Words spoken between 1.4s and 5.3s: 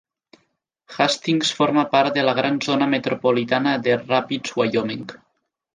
forma part de la gran zona metropolitana de Rapids-Wyoming.